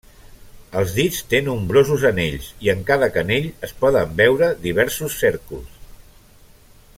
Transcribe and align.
Als 0.79 0.93
dits 0.99 1.19
té 1.33 1.41
nombrosos 1.47 2.05
anells 2.11 2.47
i 2.67 2.71
en 2.73 2.81
cada 2.87 3.11
canell 3.19 3.45
es 3.69 3.75
poden 3.83 4.17
veure 4.23 4.49
diversos 4.65 5.19
cèrcols. 5.25 5.79